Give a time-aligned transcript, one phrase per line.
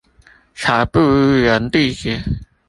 [0.55, 2.19] 才不誤人子弟